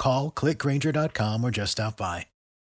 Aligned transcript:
Call 0.00 0.32
clickgrainger.com 0.32 1.44
or 1.44 1.50
just 1.50 1.72
stop 1.72 1.98
by. 1.98 2.26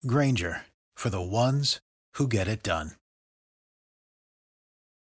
Grainger 0.05 0.61
for 0.93 1.09
the 1.09 1.19
ones 1.19 1.79
who 2.13 2.27
get 2.27 2.47
it 2.47 2.61
done. 2.61 2.91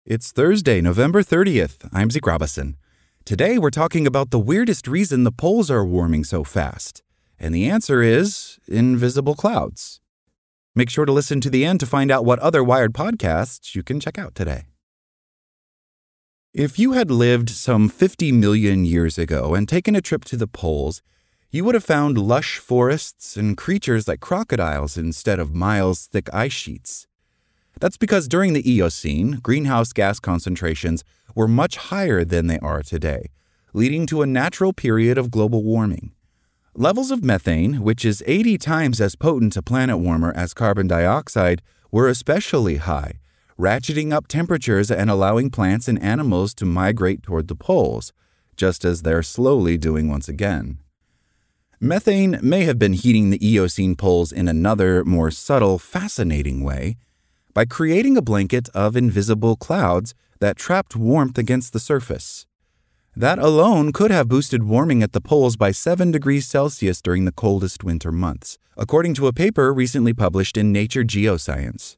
It's 0.06 0.32
Thursday, 0.32 0.80
November 0.80 1.22
30th. 1.22 1.90
I'm 1.92 2.10
Zeke 2.10 2.26
Robison. 2.26 2.78
Today 3.26 3.58
we're 3.58 3.72
talking 3.72 4.08
about 4.08 4.30
the 4.32 4.40
weirdest 4.40 4.88
reason 4.88 5.26
the 5.26 5.34
poles 5.34 5.70
are 5.70 5.84
warming 5.84 6.24
so 6.24 6.46
fast. 6.46 7.04
And 7.38 7.54
the 7.54 7.70
answer 7.70 8.02
is 8.02 8.58
invisible 8.70 9.36
clouds. 9.36 10.00
Make 10.74 10.90
sure 10.90 11.06
to 11.06 11.12
listen 11.12 11.42
to 11.42 11.50
the 11.50 11.66
end 11.66 11.82
to 11.82 11.86
find 11.86 12.10
out 12.10 12.24
what 12.24 12.40
other 12.40 12.64
Wired 12.64 12.94
podcasts 12.94 13.76
you 13.76 13.84
can 13.84 14.00
check 14.00 14.18
out 14.18 14.34
today. 14.34 14.64
If 16.54 16.80
you 16.80 16.94
had 16.94 17.12
lived 17.12 17.50
some 17.50 17.90
50 17.90 18.32
million 18.32 18.86
years 18.86 19.18
ago 19.18 19.56
and 19.56 19.68
taken 19.68 19.94
a 19.94 20.02
trip 20.02 20.24
to 20.26 20.38
the 20.38 20.48
poles, 20.48 21.02
you 21.54 21.64
would 21.64 21.76
have 21.76 21.84
found 21.84 22.18
lush 22.18 22.58
forests 22.58 23.38
and 23.38 23.56
creatures 23.56 24.08
like 24.08 24.20
crocodiles 24.20 24.98
instead 24.98 25.40
of 25.40 25.54
miles 25.54 26.08
thick 26.08 26.28
ice 26.34 26.52
sheets. 26.52 27.06
That's 27.80 27.96
because 27.96 28.28
during 28.28 28.54
the 28.54 28.68
Eocene, 28.68 29.34
greenhouse 29.34 29.94
gas 29.94 30.20
concentrations 30.20 31.04
were 31.36 31.48
much 31.48 31.78
higher 31.78 32.26
than 32.26 32.48
they 32.48 32.58
are 32.58 32.82
today, 32.82 33.30
leading 33.72 34.08
to 34.08 34.24
a 34.24 34.28
natural 34.28 34.74
period 34.74 35.20
of 35.20 35.30
global 35.30 35.64
warming. 35.64 36.14
Levels 36.74 37.12
of 37.12 37.24
methane, 37.24 37.84
which 37.84 38.04
is 38.04 38.24
80 38.26 38.58
times 38.58 39.00
as 39.00 39.16
potent 39.16 39.56
a 39.56 39.62
planet 39.62 40.00
warmer 40.00 40.34
as 40.36 40.56
carbon 40.56 40.88
dioxide, 40.88 41.62
were 41.92 42.08
especially 42.08 42.78
high, 42.78 43.20
ratcheting 43.60 44.12
up 44.12 44.28
temperatures 44.28 44.90
and 44.90 45.08
allowing 45.08 45.52
plants 45.52 45.88
and 45.88 46.02
animals 46.02 46.56
to 46.56 46.66
migrate 46.66 47.22
toward 47.22 47.48
the 47.48 47.56
poles, 47.56 48.12
just 48.58 48.84
as 48.84 49.04
they're 49.04 49.22
slowly 49.22 49.78
doing 49.78 50.10
once 50.10 50.28
again. 50.28 50.80
Methane 51.84 52.40
may 52.42 52.64
have 52.64 52.80
been 52.80 52.94
heating 52.94 53.30
the 53.30 53.46
Eocene 53.46 53.98
poles 53.98 54.32
in 54.32 54.48
another, 54.48 55.04
more 55.04 55.30
subtle, 55.30 55.78
fascinating 55.78 56.64
way 56.64 56.96
by 57.54 57.66
creating 57.66 58.16
a 58.16 58.22
blanket 58.22 58.70
of 58.70 58.96
invisible 58.96 59.58
clouds 59.58 60.16
that 60.40 60.56
trapped 60.56 60.96
warmth 60.96 61.38
against 61.38 61.74
the 61.74 61.82
surface. 61.82 62.46
That 63.18 63.38
alone 63.38 63.92
could 63.92 64.12
have 64.12 64.30
boosted 64.30 64.64
warming 64.64 65.04
at 65.04 65.12
the 65.12 65.20
poles 65.20 65.58
by 65.58 65.72
7 65.72 66.10
degrees 66.10 66.48
Celsius 66.48 67.02
during 67.02 67.26
the 67.26 67.34
coldest 67.34 67.84
winter 67.84 68.14
months, 68.14 68.58
according 68.78 69.14
to 69.16 69.28
a 69.28 69.34
paper 69.34 69.74
recently 69.74 70.14
published 70.14 70.56
in 70.56 70.72
Nature 70.72 71.04
Geoscience. 71.04 71.98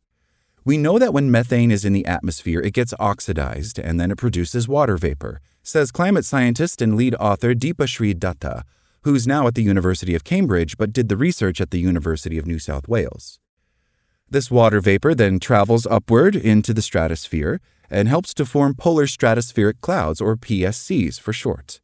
We 0.64 0.80
know 0.80 0.98
that 0.98 1.14
when 1.14 1.30
methane 1.30 1.70
is 1.70 1.86
in 1.86 1.94
the 1.94 2.08
atmosphere, 2.08 2.60
it 2.60 2.74
gets 2.74 2.96
oxidized 3.00 3.78
and 3.78 4.00
then 4.00 4.10
it 4.10 4.18
produces 4.18 4.68
water 4.68 4.98
vapor, 4.98 5.42
says 5.62 5.92
climate 5.92 6.26
scientist 6.26 6.82
and 6.82 6.96
lead 6.96 7.14
author 7.20 7.54
Deepashree 7.54 8.16
Dutta, 8.16 8.64
who's 9.06 9.28
now 9.28 9.46
at 9.46 9.54
the 9.54 9.62
University 9.62 10.16
of 10.16 10.24
Cambridge 10.24 10.78
but 10.80 10.92
did 10.92 11.10
the 11.10 11.16
research 11.16 11.62
at 11.62 11.70
the 11.70 11.80
University 11.80 12.40
of 12.40 12.48
New 12.48 12.58
South 12.58 12.88
Wales. 12.88 13.40
This 14.28 14.50
water 14.50 14.82
vapor 14.82 15.14
then 15.14 15.40
travels 15.40 15.86
upward 15.86 16.36
into 16.36 16.74
the 16.74 16.82
stratosphere 16.82 17.62
and 17.88 18.08
helps 18.08 18.34
to 18.34 18.46
form 18.46 18.74
polar 18.74 19.06
stratospheric 19.06 19.80
clouds, 19.80 20.20
or 20.20 20.36
PSCs 20.36 21.20
for 21.20 21.32
short. 21.32 21.82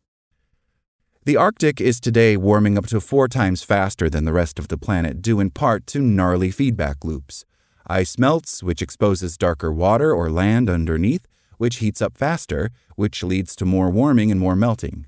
The 1.23 1.37
Arctic 1.37 1.79
is 1.79 1.99
today 1.99 2.37
warming 2.37 2.75
up 2.75 2.87
to 2.87 2.99
four 2.99 3.27
times 3.27 3.61
faster 3.61 4.09
than 4.09 4.25
the 4.25 4.33
rest 4.33 4.57
of 4.57 4.69
the 4.69 4.77
planet, 4.77 5.21
due 5.21 5.39
in 5.39 5.51
part 5.51 5.85
to 5.87 5.99
gnarly 5.99 6.49
feedback 6.49 7.05
loops. 7.05 7.45
Ice 7.85 8.17
melts, 8.17 8.63
which 8.63 8.81
exposes 8.81 9.37
darker 9.37 9.71
water 9.71 10.11
or 10.11 10.31
land 10.31 10.71
underneath, 10.71 11.27
which 11.59 11.75
heats 11.75 12.01
up 12.01 12.17
faster, 12.17 12.71
which 12.95 13.21
leads 13.21 13.55
to 13.57 13.65
more 13.65 13.91
warming 13.91 14.31
and 14.31 14.39
more 14.39 14.55
melting. 14.55 15.05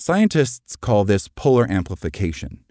Scientists 0.00 0.76
call 0.76 1.04
this 1.04 1.26
polar 1.26 1.68
amplification. 1.68 2.64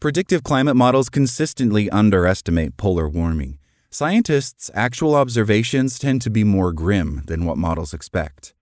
Predictive 0.00 0.42
climate 0.42 0.74
models 0.74 1.08
consistently 1.08 1.88
underestimate 1.90 2.76
polar 2.76 3.08
warming. 3.08 3.58
Scientists' 3.90 4.68
actual 4.74 5.14
observations 5.14 6.00
tend 6.00 6.20
to 6.20 6.30
be 6.30 6.42
more 6.42 6.72
grim 6.72 7.22
than 7.28 7.44
what 7.44 7.56
models 7.58 7.94
expect. 7.94 8.54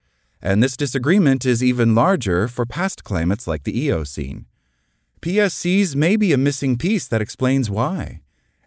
And 0.42 0.62
this 0.62 0.76
disagreement 0.76 1.46
is 1.46 1.64
even 1.64 1.94
larger 1.94 2.48
for 2.48 2.66
past 2.66 3.02
climates 3.02 3.46
like 3.46 3.64
the 3.64 3.86
Eocene. 3.86 4.44
PSCs 5.22 5.96
may 5.96 6.16
be 6.16 6.34
a 6.34 6.38
missing 6.38 6.76
piece 6.76 7.08
that 7.08 7.22
explains 7.22 7.70
why. 7.70 8.20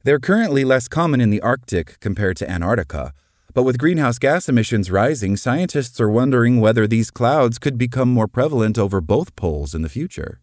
They're 0.04 0.20
currently 0.20 0.66
less 0.66 0.88
common 0.88 1.22
in 1.22 1.30
the 1.30 1.42
Arctic 1.42 2.00
compared 2.00 2.36
to 2.38 2.50
Antarctica, 2.50 3.14
but 3.54 3.64
with 3.64 3.78
greenhouse 3.78 4.20
gas 4.20 4.48
emissions 4.48 4.92
rising, 4.92 5.36
scientists 5.36 6.00
are 6.00 6.10
wondering 6.10 6.60
whether 6.60 6.86
these 6.86 7.12
clouds 7.12 7.58
could 7.58 7.78
become 7.78 8.10
more 8.10 8.28
prevalent 8.28 8.78
over 8.78 9.02
both 9.02 9.36
poles 9.36 9.74
in 9.74 9.82
the 9.82 9.90
future. 9.90 10.40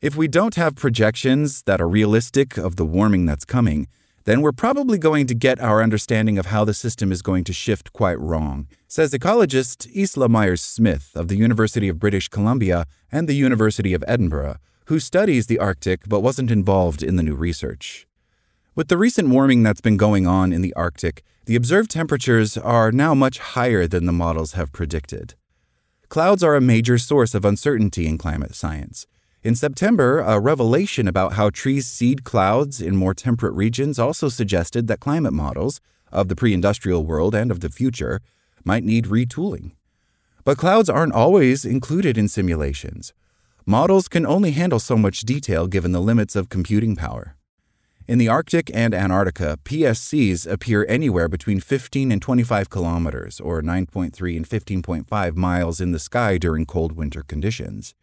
If 0.00 0.16
we 0.16 0.28
don't 0.28 0.54
have 0.54 0.76
projections 0.76 1.62
that 1.62 1.80
are 1.80 1.88
realistic 1.88 2.56
of 2.56 2.76
the 2.76 2.84
warming 2.84 3.26
that's 3.26 3.44
coming, 3.44 3.88
then 4.24 4.40
we're 4.40 4.52
probably 4.52 4.96
going 4.96 5.26
to 5.26 5.34
get 5.34 5.60
our 5.60 5.82
understanding 5.82 6.38
of 6.38 6.46
how 6.46 6.64
the 6.64 6.74
system 6.74 7.12
is 7.12 7.20
going 7.20 7.44
to 7.44 7.52
shift 7.52 7.92
quite 7.92 8.18
wrong, 8.18 8.68
says 8.88 9.12
ecologist 9.12 9.86
Isla 9.94 10.28
Myers 10.28 10.62
Smith 10.62 11.10
of 11.14 11.28
the 11.28 11.36
University 11.36 11.88
of 11.88 11.98
British 11.98 12.28
Columbia 12.28 12.86
and 13.12 13.28
the 13.28 13.34
University 13.34 13.92
of 13.92 14.04
Edinburgh, 14.06 14.56
who 14.86 14.98
studies 14.98 15.46
the 15.46 15.58
Arctic 15.58 16.08
but 16.08 16.20
wasn't 16.20 16.50
involved 16.50 17.02
in 17.02 17.16
the 17.16 17.22
new 17.22 17.34
research. 17.34 18.06
With 18.74 18.88
the 18.88 18.96
recent 18.96 19.28
warming 19.28 19.62
that's 19.62 19.80
been 19.80 19.96
going 19.96 20.26
on 20.26 20.52
in 20.52 20.62
the 20.62 20.74
Arctic, 20.74 21.22
the 21.46 21.56
observed 21.56 21.90
temperatures 21.90 22.56
are 22.56 22.90
now 22.90 23.14
much 23.14 23.38
higher 23.38 23.86
than 23.86 24.06
the 24.06 24.12
models 24.12 24.52
have 24.52 24.72
predicted. 24.72 25.34
Clouds 26.08 26.42
are 26.42 26.56
a 26.56 26.60
major 26.60 26.96
source 26.96 27.34
of 27.34 27.44
uncertainty 27.44 28.06
in 28.06 28.16
climate 28.18 28.54
science. 28.54 29.06
In 29.42 29.54
September, 29.54 30.20
a 30.20 30.40
revelation 30.40 31.06
about 31.06 31.34
how 31.34 31.50
trees 31.50 31.86
seed 31.86 32.24
clouds 32.24 32.80
in 32.80 32.96
more 32.96 33.12
temperate 33.12 33.52
regions 33.52 33.98
also 33.98 34.30
suggested 34.30 34.86
that 34.86 35.00
climate 35.00 35.34
models, 35.34 35.80
of 36.10 36.28
the 36.28 36.36
pre 36.36 36.54
industrial 36.54 37.04
world 37.04 37.34
and 37.34 37.50
of 37.50 37.60
the 37.60 37.68
future, 37.68 38.20
might 38.64 38.84
need 38.84 39.06
retooling. 39.06 39.72
But 40.44 40.56
clouds 40.56 40.88
aren't 40.88 41.12
always 41.12 41.64
included 41.64 42.16
in 42.16 42.28
simulations. 42.28 43.12
Models 43.66 44.08
can 44.08 44.24
only 44.24 44.52
handle 44.52 44.78
so 44.78 44.96
much 44.96 45.20
detail 45.22 45.66
given 45.66 45.92
the 45.92 46.00
limits 46.00 46.36
of 46.36 46.48
computing 46.48 46.96
power. 46.96 47.36
In 48.06 48.18
the 48.18 48.28
Arctic 48.28 48.70
and 48.74 48.92
Antarctica, 48.92 49.58
PSCs 49.64 50.46
appear 50.46 50.84
anywhere 50.90 51.26
between 51.26 51.58
15 51.58 52.12
and 52.12 52.20
25 52.20 52.68
kilometers, 52.68 53.40
or 53.40 53.62
9.3 53.62 54.36
and 54.36 54.46
15.5 54.46 55.36
miles 55.36 55.80
in 55.80 55.92
the 55.92 55.98
sky 55.98 56.36
during 56.36 56.66
cold 56.66 56.92
winter 56.92 57.22
conditions. 57.22 57.94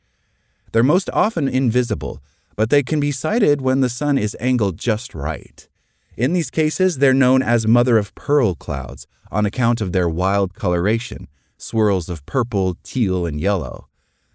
They're 0.71 0.81
most 0.81 1.07
often 1.13 1.47
invisible, 1.47 2.19
but 2.55 2.71
they 2.71 2.81
can 2.81 2.99
be 2.99 3.11
sighted 3.11 3.61
when 3.61 3.81
the 3.81 3.89
sun 3.89 4.17
is 4.17 4.35
angled 4.39 4.79
just 4.79 5.13
right. 5.13 5.69
In 6.17 6.33
these 6.33 6.49
cases, 6.49 6.97
they're 6.97 7.13
known 7.13 7.43
as 7.43 7.67
mother 7.67 7.99
of 7.99 8.15
pearl 8.15 8.55
clouds 8.55 9.05
on 9.31 9.45
account 9.45 9.81
of 9.81 9.91
their 9.91 10.09
wild 10.09 10.55
coloration, 10.55 11.27
swirls 11.59 12.09
of 12.09 12.25
purple, 12.25 12.75
teal, 12.81 13.27
and 13.27 13.39
yellow. 13.39 13.87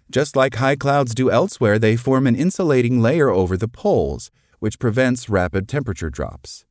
Just 0.09 0.37
like 0.37 0.55
high 0.55 0.77
clouds 0.77 1.13
do 1.13 1.29
elsewhere, 1.29 1.77
they 1.77 1.97
form 1.97 2.25
an 2.25 2.37
insulating 2.37 3.01
layer 3.01 3.29
over 3.29 3.57
the 3.57 3.67
poles 3.67 4.31
which 4.59 4.79
prevents 4.79 5.29
rapid 5.29 5.67
temperature 5.67 6.09
drops. 6.09 6.65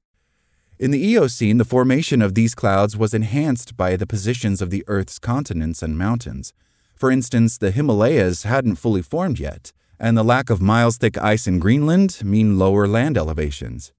In 0.79 0.91
the 0.91 1.01
Eocene, 1.01 1.57
the 1.57 1.65
formation 1.65 2.21
of 2.21 2.35
these 2.35 2.55
clouds 2.55 2.97
was 2.97 3.15
enhanced 3.15 3.77
by 3.77 3.97
the 3.97 4.07
positions 4.07 4.61
of 4.61 4.71
the 4.71 4.85
Earth's 4.87 5.19
continents 5.19 5.83
and 5.83 5.97
mountains. 5.97 6.53
For 6.95 7.11
instance, 7.11 7.57
the 7.57 7.71
Himalayas 7.71 8.43
hadn't 8.43 8.77
fully 8.77 9.01
formed 9.03 9.39
yet, 9.39 9.73
and 9.99 10.17
the 10.17 10.23
lack 10.25 10.51
of 10.51 10.61
miles 10.61 10.99
thick 10.99 11.17
ice 11.17 11.47
in 11.47 11.59
Greenland 11.59 12.23
mean 12.23 12.59
lower 12.59 12.87
land 12.87 13.17
elevations. 13.17 13.93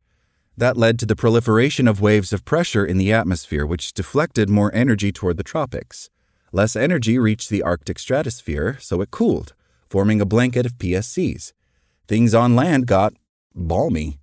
That 0.56 0.78
led 0.78 1.00
to 1.00 1.06
the 1.06 1.16
proliferation 1.16 1.88
of 1.88 2.02
waves 2.02 2.34
of 2.34 2.46
pressure 2.46 2.86
in 2.86 2.98
the 2.98 3.14
atmosphere, 3.14 3.66
which 3.66 3.94
deflected 3.94 4.50
more 4.50 4.74
energy 4.74 5.12
toward 5.12 5.38
the 5.38 5.44
tropics. 5.44 6.10
Less 6.52 6.76
energy 6.76 7.20
reached 7.20 7.50
the 7.50 7.62
Arctic 7.62 8.00
stratosphere, 8.00 8.78
so 8.80 9.02
it 9.02 9.12
cooled, 9.12 9.54
forming 9.90 10.22
a 10.22 10.26
blanket 10.26 10.66
of 10.66 10.78
PSCs. 10.78 11.54
Things 12.08 12.34
on 12.34 12.56
land 12.56 12.88
got 12.88 13.14
balmy. 13.58 14.20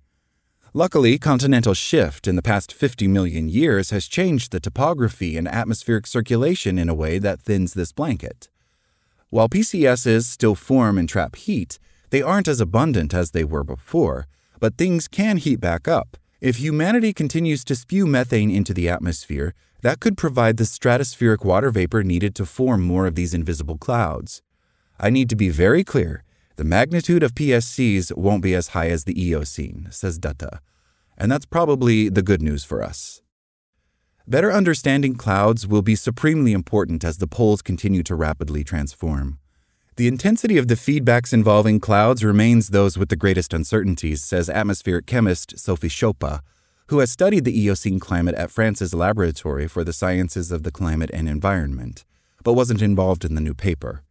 Luckily, 0.73 1.17
continental 1.17 1.73
shift 1.73 2.27
in 2.27 2.35
the 2.35 2.41
past 2.41 2.73
50 2.73 3.07
million 3.07 3.47
years 3.47 3.91
has 3.91 4.07
changed 4.07 4.51
the 4.51 4.59
topography 4.59 5.37
and 5.37 5.47
atmospheric 5.47 6.05
circulation 6.05 6.77
in 6.77 6.89
a 6.89 6.93
way 6.93 7.17
that 7.19 7.39
thins 7.39 7.73
this 7.73 7.93
blanket. 7.93 8.49
While 9.29 9.47
PCSs 9.47 10.23
still 10.23 10.53
form 10.53 10.97
and 10.97 11.07
trap 11.07 11.37
heat, 11.37 11.79
they 12.09 12.21
aren't 12.21 12.49
as 12.49 12.59
abundant 12.59 13.13
as 13.13 13.31
they 13.31 13.45
were 13.45 13.63
before, 13.63 14.27
but 14.59 14.77
things 14.77 15.07
can 15.07 15.37
heat 15.37 15.61
back 15.61 15.87
up. 15.87 16.17
If 16.41 16.57
humanity 16.57 17.13
continues 17.13 17.63
to 17.65 17.75
spew 17.75 18.05
methane 18.05 18.51
into 18.51 18.73
the 18.73 18.89
atmosphere, 18.89 19.53
that 19.81 20.01
could 20.01 20.17
provide 20.17 20.57
the 20.57 20.65
stratospheric 20.65 21.45
water 21.45 21.71
vapor 21.71 22.03
needed 22.03 22.35
to 22.35 22.45
form 22.45 22.81
more 22.81 23.07
of 23.07 23.15
these 23.15 23.33
invisible 23.33 23.77
clouds. 23.77 24.41
I 24.99 25.09
need 25.09 25.29
to 25.29 25.37
be 25.37 25.47
very 25.47 25.85
clear 25.85 26.24
the 26.57 26.63
magnitude 26.63 27.23
of 27.23 27.33
PSCs 27.33 28.15
won't 28.15 28.41
be 28.43 28.55
as 28.55 28.69
high 28.69 28.89
as 28.89 29.03
the 29.03 29.19
Eocene, 29.21 29.87
says 29.91 30.17
Dutta. 30.17 30.59
And 31.17 31.31
that's 31.31 31.45
probably 31.45 32.09
the 32.09 32.21
good 32.21 32.41
news 32.41 32.63
for 32.63 32.81
us. 32.81 33.21
Better 34.27 34.51
understanding 34.51 35.15
clouds 35.15 35.67
will 35.67 35.81
be 35.81 35.95
supremely 35.95 36.53
important 36.53 37.03
as 37.03 37.17
the 37.17 37.27
poles 37.27 37.61
continue 37.61 38.03
to 38.03 38.15
rapidly 38.15 38.63
transform. 38.63 39.37
The 39.97 40.07
intensity 40.07 40.57
of 40.57 40.67
the 40.67 40.75
feedbacks 40.75 41.31
involving 41.31 41.79
clouds 41.79 42.23
remains 42.23 42.69
those 42.69 42.97
with 42.97 43.09
the 43.09 43.15
greatest 43.15 43.53
uncertainties, 43.53 44.23
says 44.23 44.49
atmospheric 44.49 45.05
chemist 45.05 45.59
Sophie 45.59 45.89
Szopa, 45.89 46.39
who 46.87 46.99
has 46.99 47.11
studied 47.11 47.45
the 47.45 47.57
Eocene 47.57 47.99
climate 47.99 48.35
at 48.35 48.51
France's 48.51 48.93
Laboratory 48.93 49.67
for 49.67 49.83
the 49.83 49.93
Sciences 49.93 50.51
of 50.51 50.63
the 50.63 50.71
Climate 50.71 51.11
and 51.13 51.27
Environment, 51.27 52.05
but 52.43 52.53
wasn't 52.53 52.81
involved 52.81 53.25
in 53.25 53.35
the 53.35 53.41
new 53.41 53.53
paper. 53.53 54.04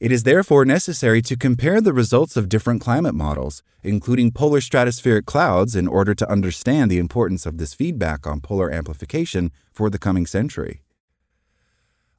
It 0.00 0.10
is 0.10 0.22
therefore 0.22 0.64
necessary 0.64 1.20
to 1.20 1.36
compare 1.36 1.82
the 1.82 1.92
results 1.92 2.34
of 2.34 2.48
different 2.48 2.80
climate 2.80 3.14
models, 3.14 3.62
including 3.82 4.30
polar 4.30 4.60
stratospheric 4.60 5.26
clouds, 5.26 5.76
in 5.76 5.86
order 5.86 6.14
to 6.14 6.30
understand 6.30 6.90
the 6.90 6.96
importance 6.96 7.44
of 7.44 7.58
this 7.58 7.74
feedback 7.74 8.26
on 8.26 8.40
polar 8.40 8.72
amplification 8.72 9.52
for 9.70 9.90
the 9.90 9.98
coming 9.98 10.24
century. 10.24 10.80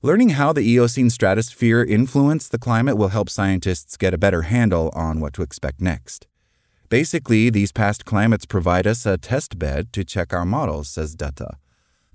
Learning 0.03 0.29
how 0.29 0.53
the 0.53 0.61
Eocene 0.61 1.09
stratosphere 1.09 1.83
influenced 1.83 2.51
the 2.51 2.59
climate 2.59 2.97
will 2.97 3.07
help 3.07 3.31
scientists 3.31 3.97
get 3.97 4.13
a 4.13 4.17
better 4.19 4.43
handle 4.43 4.91
on 4.93 5.19
what 5.19 5.33
to 5.33 5.41
expect 5.41 5.81
next. 5.81 6.27
Basically, 6.87 7.49
these 7.49 7.71
past 7.71 8.05
climates 8.05 8.45
provide 8.45 8.85
us 8.85 9.07
a 9.07 9.17
test 9.17 9.57
bed 9.57 9.91
to 9.93 10.03
check 10.03 10.33
our 10.33 10.45
models, 10.45 10.87
says 10.87 11.15
Dutta. 11.15 11.55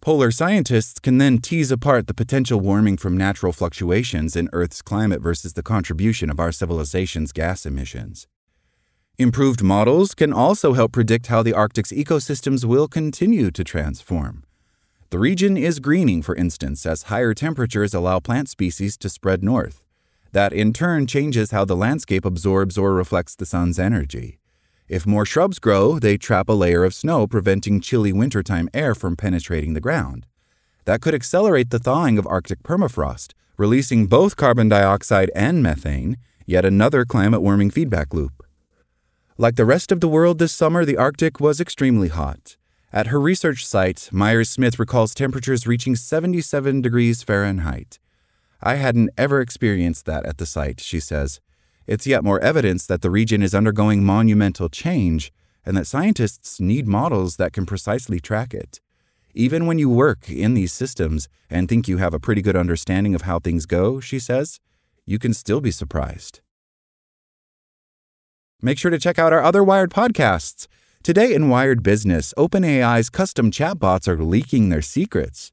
Polar 0.01 0.31
scientists 0.31 1.01
can 1.01 1.19
then 1.19 1.39
tease 1.39 1.71
apart 1.71 2.07
the 2.07 2.15
potential 2.15 2.61
warming 2.61 2.97
from 2.97 3.17
natural 3.17 3.53
fluctuations 3.53 4.37
in 4.37 4.49
Earth's 4.53 4.83
climate 4.83 5.21
versus 5.21 5.55
the 5.55 5.63
contribution 5.63 6.31
of 6.31 6.39
our 6.39 6.53
civilization's 6.53 7.33
gas 7.33 7.67
emissions. 7.67 8.29
Improved 9.19 9.63
models 9.63 10.15
can 10.15 10.33
also 10.33 10.75
help 10.75 10.93
predict 10.93 11.29
how 11.29 11.43
the 11.43 11.55
Arctic's 11.55 11.91
ecosystems 11.91 12.65
will 12.65 12.87
continue 12.87 13.51
to 13.51 13.65
transform. 13.65 14.45
The 15.11 15.19
region 15.19 15.57
is 15.57 15.79
greening, 15.79 16.21
for 16.21 16.35
instance, 16.35 16.85
as 16.85 17.05
higher 17.05 17.33
temperatures 17.33 17.95
allow 17.95 18.21
plant 18.21 18.49
species 18.49 18.97
to 18.99 19.09
spread 19.09 19.43
north. 19.43 19.85
That 20.33 20.53
in 20.53 20.73
turn 20.73 21.07
changes 21.07 21.51
how 21.51 21.65
the 21.65 21.77
landscape 21.77 22.25
absorbs 22.25 22.77
or 22.77 22.93
reflects 22.93 23.35
the 23.35 23.47
sun's 23.47 23.79
energy. 23.79 24.39
If 24.88 25.06
more 25.06 25.27
shrubs 25.27 25.59
grow, 25.59 25.99
they 25.99 26.17
trap 26.17 26.49
a 26.49 26.53
layer 26.53 26.85
of 26.85 26.94
snow, 26.94 27.27
preventing 27.27 27.81
chilly 27.81 28.12
wintertime 28.12 28.69
air 28.73 28.94
from 28.94 29.17
penetrating 29.17 29.75
the 29.75 29.81
ground. 29.81 30.27
That 30.85 31.00
could 31.00 31.15
accelerate 31.15 31.71
the 31.71 31.81
thawing 31.81 32.19
of 32.19 32.27
Arctic 32.27 32.62
permafrost, 32.62 33.33
releasing 33.56 34.06
both 34.06 34.37
carbon 34.37 34.69
dioxide 34.69 35.31
and 35.35 35.62
methane, 35.62 36.19
yet 36.47 36.65
another 36.65 37.05
climate 37.05 37.43
warming 37.43 37.71
feedback 37.71 38.15
loop. 38.15 38.44
Like 39.37 39.56
the 39.56 39.65
rest 39.65 39.91
of 39.91 40.00
the 40.00 40.09
world 40.09 40.38
this 40.38 40.53
summer, 40.53 40.85
the 40.85 40.97
Arctic 40.97 41.41
was 41.41 41.61
extremely 41.61 42.09
hot. 42.09 42.56
At 42.93 43.09
her 43.09 43.21
research 43.21 43.67
site, 43.67 44.09
Myers 44.12 44.49
Smith 44.49 44.79
recalls 44.79 45.15
temperatures 45.15 45.67
reaching 45.67 45.97
77 45.97 46.81
degrees 46.81 47.23
Fahrenheit. 47.25 47.99
I 48.62 48.77
hadn't 48.77 49.11
ever 49.19 49.41
experienced 49.41 50.06
that 50.06 50.25
at 50.25 50.38
the 50.38 50.47
site, 50.47 50.81
she 50.81 51.00
says. 51.00 51.41
It's 51.87 52.06
yet 52.06 52.25
more 52.25 52.41
evidence 52.41 52.87
that 52.87 53.03
the 53.03 53.11
region 53.11 53.43
is 53.43 53.55
undergoing 53.55 54.05
monumental 54.05 54.69
change 54.69 55.33
and 55.65 55.77
that 55.77 55.87
scientists 55.87 56.61
need 56.61 56.87
models 56.87 57.37
that 57.37 57.53
can 57.53 57.67
precisely 57.67 58.21
track 58.21 58.53
it. 58.53 58.81
Even 59.35 59.67
when 59.67 59.79
you 59.79 59.91
work 59.91 60.31
in 60.31 60.55
these 60.55 60.73
systems 60.73 61.29
and 61.50 61.69
think 61.69 61.87
you 61.87 61.99
have 61.99 62.15
a 62.15 62.21
pretty 62.21 62.43
good 62.43 62.56
understanding 62.56 63.15
of 63.15 63.23
how 63.23 63.38
things 63.38 63.67
go, 63.67 64.00
she 64.00 64.19
says, 64.19 64.61
you 65.05 65.19
can 65.19 65.35
still 65.35 65.61
be 65.61 65.71
surprised. 65.71 66.41
Make 68.62 68.79
sure 68.79 68.91
to 68.91 68.99
check 68.99 69.19
out 69.19 69.33
our 69.33 69.43
other 69.43 69.62
Wired 69.62 69.91
podcasts. 69.91 70.67
Today 71.03 71.35
in 71.35 71.49
Wired 71.49 71.83
Business, 71.83 72.33
OpenAI's 72.37 73.11
custom 73.11 73.50
chatbots 73.50 74.09
are 74.09 74.25
leaking 74.25 74.71
their 74.71 74.83
secrets. 74.83 75.53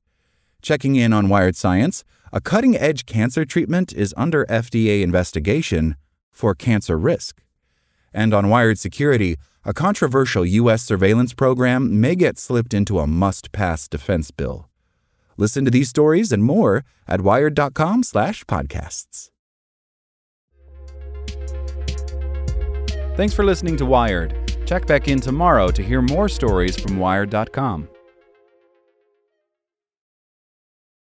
Checking 0.62 0.96
in 0.96 1.14
on 1.14 1.30
Wired 1.30 1.56
Science, 1.56 2.04
a 2.32 2.42
cutting 2.42 2.76
edge 2.76 3.06
cancer 3.06 3.46
treatment 3.46 3.94
is 3.94 4.16
under 4.18 4.46
FDA 4.46 5.04
investigation 5.04 5.98
for 6.34 6.54
cancer 6.54 6.98
risk. 6.98 7.42
And 8.14 8.34
on 8.34 8.50
Wired 8.50 8.78
Security, 8.78 9.38
a 9.64 9.74
controversial 9.74 10.46
U.S. 10.46 10.84
surveillance 10.84 11.34
program 11.34 12.02
may 12.02 12.16
get 12.16 12.38
slipped 12.38 12.74
into 12.74 13.00
a 13.00 13.08
must 13.08 13.54
pass 13.54 13.88
defense 13.88 14.32
bill. 14.32 14.68
Listen 15.38 15.64
to 15.64 15.72
these 15.72 15.90
stories 15.90 16.32
and 16.32 16.44
more 16.44 16.84
at 17.08 17.22
wired.com/slash 17.22 18.44
podcasts. 18.46 19.30
Thanks 23.16 23.34
for 23.34 23.46
listening 23.46 23.78
to 23.78 23.86
Wired. 23.86 24.34
Check 24.66 24.88
back 24.88 25.08
in 25.08 25.20
tomorrow 25.20 25.70
to 25.70 25.84
hear 25.84 26.02
more 26.02 26.28
stories 26.28 26.80
from 26.80 26.98
wired.com. 26.98 27.90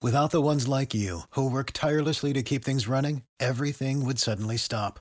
Without 0.02 0.32
the 0.32 0.42
ones 0.42 0.68
like 0.68 0.92
you, 0.92 1.20
who 1.30 1.48
work 1.48 1.70
tirelessly 1.72 2.34
to 2.34 2.42
keep 2.42 2.62
things 2.62 2.86
running, 2.86 3.22
everything 3.40 4.04
would 4.04 4.18
suddenly 4.18 4.58
stop. 4.58 5.00